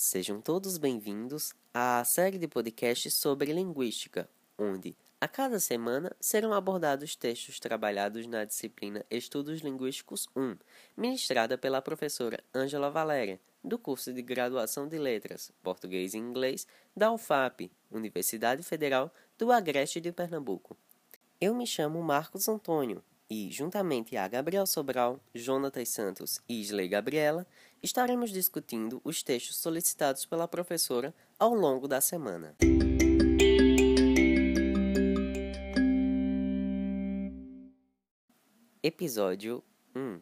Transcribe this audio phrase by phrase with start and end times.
[0.00, 7.16] Sejam todos bem-vindos à série de podcasts sobre linguística, onde a cada semana serão abordados
[7.16, 10.56] textos trabalhados na disciplina Estudos Linguísticos 1,
[10.96, 16.64] ministrada pela professora Ângela Valéria, do curso de Graduação de Letras, Português e Inglês,
[16.96, 20.76] da UFAP, Universidade Federal do Agreste de Pernambuco.
[21.40, 27.46] Eu me chamo Marcos Antônio e, juntamente a Gabriel Sobral, Jonatas Santos e Isley Gabriela,
[27.82, 32.56] estaremos discutindo os textos solicitados pela professora ao longo da semana.
[38.82, 39.62] Episódio
[39.94, 40.20] 1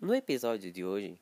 [0.00, 1.18] No episódio de hoje,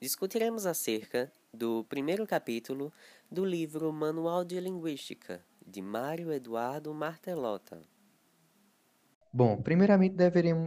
[0.00, 2.92] discutiremos acerca do primeiro capítulo
[3.30, 7.91] do livro Manual de Linguística, de Mário Eduardo Martelota.
[9.32, 10.14] Bom, primeiramente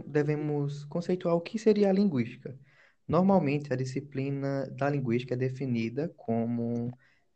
[0.06, 2.58] devemos conceituar o que seria a linguística.
[3.06, 6.90] Normalmente, a disciplina da linguística é definida como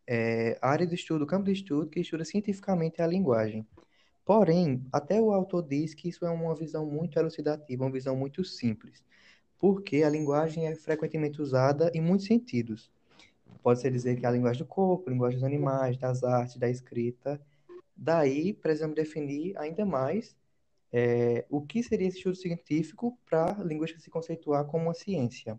[0.06, 3.64] é, área de estudo, campo de estudo que estuda cientificamente a linguagem.
[4.24, 8.44] Porém, até o autor diz que isso é uma visão muito elucidativa, uma visão muito
[8.44, 9.04] simples,
[9.58, 12.90] porque a linguagem é frequentemente usada em muitos sentidos.
[13.62, 16.68] Pode-se dizer que é a linguagem do corpo, a linguagem dos animais, das artes, da
[16.68, 17.40] escrita.
[17.96, 20.36] Daí, precisamos definir ainda mais
[20.92, 25.58] é, o que seria esse estudo científico para a linguística se conceituar como uma ciência?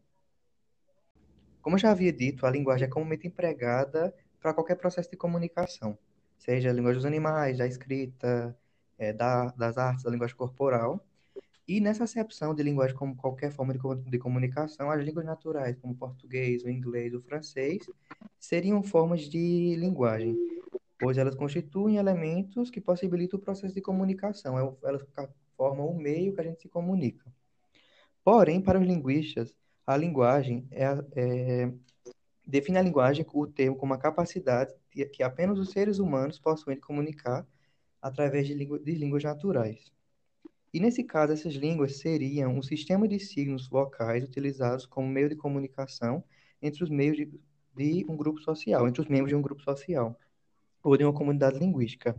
[1.61, 5.97] Como eu já havia dito, a linguagem é comumente empregada para qualquer processo de comunicação,
[6.38, 8.57] seja a linguagem dos animais, da escrita,
[8.97, 11.05] é, da, das artes, da linguagem corporal.
[11.67, 13.79] E nessa acepção de linguagem como qualquer forma de,
[14.09, 17.85] de comunicação, as línguas naturais, como o português, o inglês, o francês,
[18.39, 20.35] seriam formas de linguagem
[21.02, 25.03] pois elas constituem elementos que possibilitam o processo de comunicação, é elas
[25.57, 27.25] formam o meio que a gente se comunica.
[28.23, 30.85] Porém, para os linguistas, a linguagem é,
[31.16, 31.73] é,
[32.45, 34.75] define a linguagem, o termo, como a capacidade
[35.12, 37.47] que apenas os seres humanos possuem de comunicar
[38.00, 39.91] através de, de línguas naturais.
[40.72, 45.35] E nesse caso, essas línguas seriam um sistema de signos vocais utilizados como meio de
[45.35, 46.23] comunicação
[46.62, 47.25] entre os meios de,
[47.75, 50.16] de um grupo social, entre os membros de um grupo social
[50.84, 52.16] ou de uma comunidade linguística.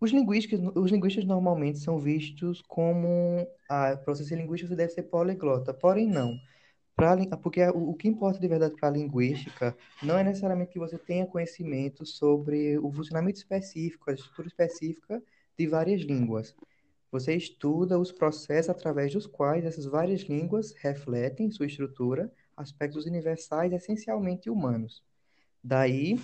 [0.00, 6.08] Os linguistas, os linguistas normalmente são vistos como a processo linguístico deve ser poliglota, porém
[6.08, 6.38] não.
[6.96, 10.78] Pra, porque o, o que importa de verdade para a linguística não é necessariamente que
[10.78, 15.22] você tenha conhecimento sobre o funcionamento específico, a estrutura específica
[15.58, 16.54] de várias línguas.
[17.12, 23.72] Você estuda os processos através dos quais essas várias línguas refletem sua estrutura, aspectos universais
[23.72, 25.02] essencialmente humanos.
[25.62, 26.18] Daí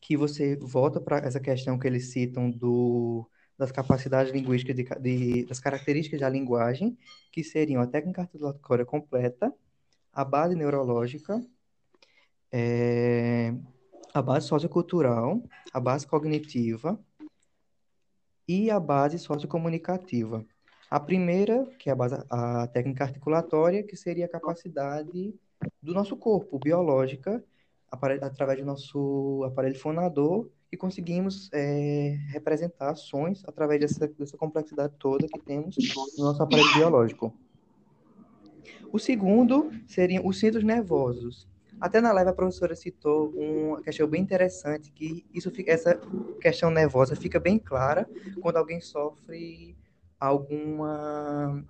[0.00, 5.46] que você volta para essa questão que eles citam do, das capacidades linguísticas, de, de,
[5.46, 6.98] das características da linguagem,
[7.30, 9.54] que seriam a técnica articulatória completa,
[10.12, 11.40] a base neurológica,
[12.50, 13.54] é,
[14.12, 16.98] a base sociocultural, a base cognitiva
[18.46, 20.44] e a base sociocomunicativa.
[20.90, 25.34] A primeira, que é a, base, a técnica articulatória, que seria a capacidade
[25.80, 27.42] do nosso corpo, biológica,
[27.92, 35.26] através do nosso aparelho fonador e conseguimos é, representar ações através dessa, dessa complexidade toda
[35.28, 35.76] que temos
[36.16, 37.32] no nosso aparelho biológico.
[38.90, 41.46] O segundo seriam os centros nervosos.
[41.80, 46.00] Até na live a professora citou uma questão bem interessante, que isso fica, essa
[46.40, 48.08] questão nervosa fica bem clara
[48.40, 49.76] quando alguém sofre
[50.18, 51.64] alguma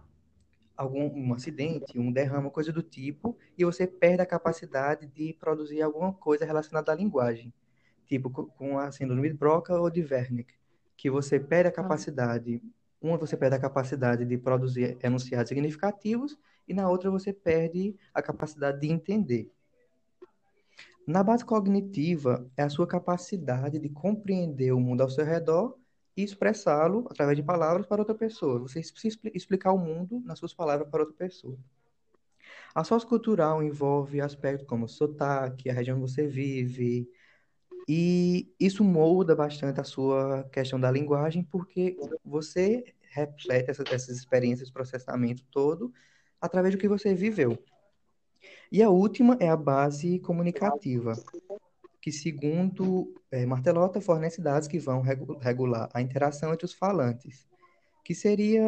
[0.76, 5.82] algum um acidente, um derrame, coisa do tipo, e você perde a capacidade de produzir
[5.82, 7.52] alguma coisa relacionada à linguagem,
[8.06, 10.54] tipo com a síndrome de Broca ou de Wernicke,
[10.96, 12.62] que você perde a capacidade,
[13.00, 18.22] uma você perde a capacidade de produzir enunciados significativos e na outra você perde a
[18.22, 19.50] capacidade de entender.
[21.06, 25.76] Na base cognitiva é a sua capacidade de compreender o mundo ao seu redor
[26.16, 28.58] e expressá-lo através de palavras para outra pessoa.
[28.60, 31.58] Você precisa explicar o mundo nas suas palavras para outra pessoa.
[32.74, 37.08] A sociocultural envolve aspectos como sotaque, a região onde você vive,
[37.88, 44.70] e isso molda bastante a sua questão da linguagem, porque você reflete essa, essas experiências,
[44.70, 45.92] processamento todo,
[46.40, 47.58] através do que você viveu.
[48.70, 51.14] E a última é a base comunicativa,
[52.02, 55.00] que, segundo é, Martelota, fornece dados que vão
[55.40, 57.46] regular a interação entre os falantes,
[58.04, 58.60] que seria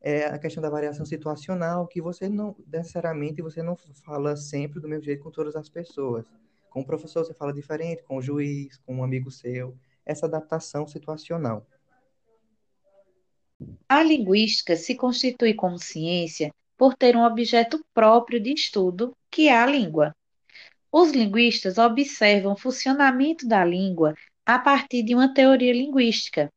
[0.00, 4.88] é, a questão da variação situacional, que você não, necessariamente, você não fala sempre do
[4.88, 6.26] mesmo jeito com todas as pessoas.
[6.68, 10.88] Com o professor você fala diferente, com o juiz, com um amigo seu, essa adaptação
[10.88, 11.64] situacional.
[13.88, 19.56] A linguística se constitui como ciência por ter um objeto próprio de estudo que é
[19.56, 20.12] a língua.
[20.98, 24.14] Os linguistas observam o funcionamento da língua
[24.46, 26.50] a partir de uma teoria linguística.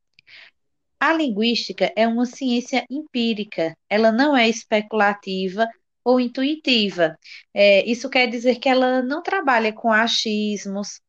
[0.97, 5.67] A linguística é uma ciência empírica, ela não é especulativa
[6.05, 7.17] ou intuitiva.
[7.53, 11.01] É, isso quer dizer que ela não trabalha com achismos,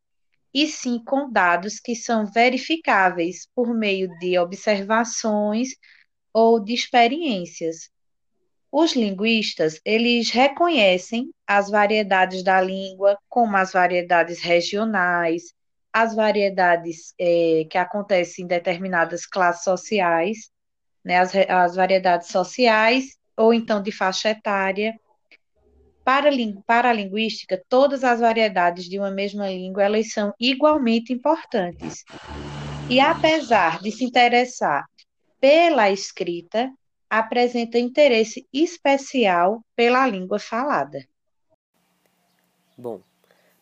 [0.53, 5.69] e sim com dados que são verificáveis por meio de observações
[6.35, 7.91] ou de experiências.
[8.73, 15.53] Os linguistas, eles reconhecem as variedades da língua, como as variedades regionais,
[15.93, 20.51] as variedades é, que acontecem em determinadas classes sociais,
[21.05, 24.95] né, as, as variedades sociais, ou então de faixa etária.
[26.05, 26.31] Para,
[26.65, 32.05] para a linguística, todas as variedades de uma mesma língua, elas são igualmente importantes.
[32.89, 34.85] E apesar de se interessar
[35.41, 36.71] pela escrita,
[37.11, 41.05] apresenta interesse especial pela língua falada.
[42.79, 43.03] Bom,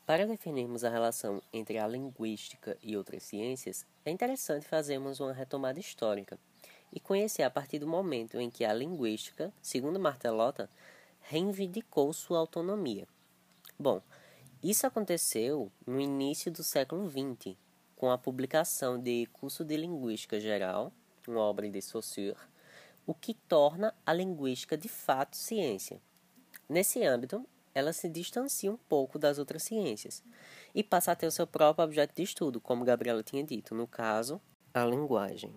[0.05, 5.81] para definirmos a relação entre a linguística e outras ciências, é interessante fazermos uma retomada
[5.81, 6.39] histórica
[6.93, 10.71] e conhecer a partir do momento em que a linguística, segundo Martelota,
[11.21, 13.09] reivindicou sua autonomia.
[13.79, 14.03] Bom,
[14.63, 17.57] isso aconteceu no início do século XX,
[17.97, 20.93] com a publicação de Curso de Linguística Geral,
[21.27, 22.37] uma obra de Saussure,
[23.09, 25.99] o que torna a linguística de fato ciência.
[26.69, 27.43] Nesse âmbito,
[27.75, 30.23] ela se distancia um pouco das outras ciências
[30.75, 33.87] e passa a ter o seu próprio objeto de estudo, como Gabriela tinha dito, no
[33.87, 34.39] caso,
[34.75, 35.55] a linguagem.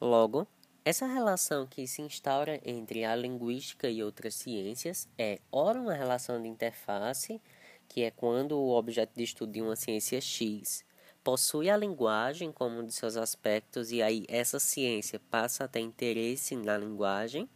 [0.00, 0.46] Logo,
[0.84, 6.40] essa relação que se instaura entre a linguística e outras ciências é, ora, uma relação
[6.40, 7.42] de interface,
[7.88, 10.84] que é quando o objeto de estudo de uma ciência X
[11.22, 15.80] possui a linguagem como um de seus aspectos e aí essa ciência passa a ter
[15.80, 17.48] interesse na linguagem.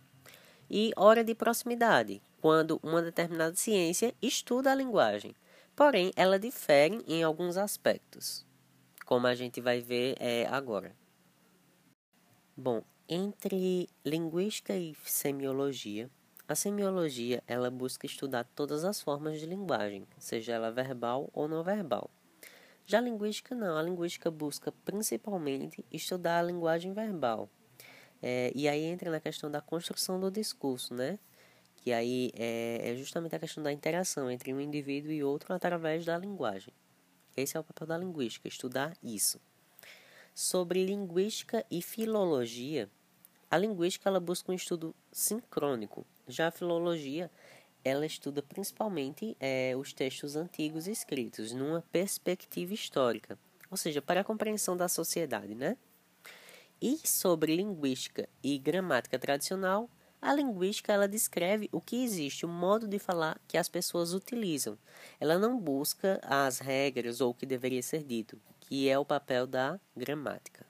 [0.69, 5.35] E hora de proximidade, quando uma determinada ciência estuda a linguagem,
[5.75, 8.45] porém ela difere em alguns aspectos,
[9.05, 10.95] como a gente vai ver é, agora.
[12.57, 16.11] Bom, entre linguística e semiologia,
[16.49, 21.63] a semiologia ela busca estudar todas as formas de linguagem, seja ela verbal ou não
[21.63, 22.11] verbal.
[22.87, 27.51] Já a linguística não, a linguística busca principalmente estudar a linguagem verbal.
[28.23, 31.19] É, e aí entra na questão da construção do discurso, né?
[31.77, 36.05] Que aí é, é justamente a questão da interação entre um indivíduo e outro através
[36.05, 36.73] da linguagem.
[37.37, 39.41] Esse é o papel da linguística, estudar isso.
[40.33, 42.89] Sobre linguística e filologia,
[43.51, 46.07] a linguística ela busca um estudo sincrônico.
[46.29, 47.31] Já a filologia
[47.87, 53.39] ela estuda principalmente é, os textos antigos escritos numa perspectiva histórica,
[53.71, 55.77] ou seja, para a compreensão da sociedade, né?
[56.83, 59.89] E sobre linguística e gramática tradicional,
[60.21, 64.77] a linguística ela descreve o que existe, o modo de falar que as pessoas utilizam.
[65.21, 69.47] Ela não busca as regras ou o que deveria ser dito, que é o papel
[69.47, 70.67] da gramática.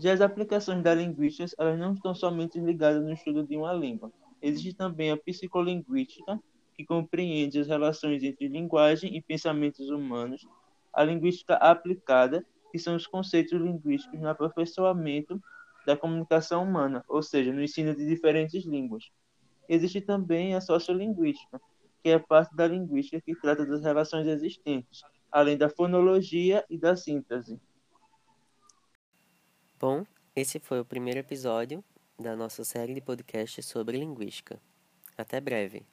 [0.00, 4.10] Já as aplicações da linguística, elas não estão somente ligadas no estudo de uma língua,
[4.40, 6.40] Existe também a psicolinguística,
[6.74, 10.46] que compreende as relações entre linguagem e pensamentos humanos,
[10.92, 15.42] a linguística aplicada, que são os conceitos linguísticos no aperfeiçoamento
[15.84, 19.10] da comunicação humana, ou seja, no ensino de diferentes línguas.
[19.68, 21.60] Existe também a sociolinguística,
[22.02, 26.94] que é parte da linguística que trata das relações existentes, além da fonologia e da
[26.94, 27.60] síntese.
[29.80, 31.82] Bom, esse foi o primeiro episódio
[32.20, 34.60] da nossa série de podcasts sobre linguística.
[35.16, 35.86] Até breve!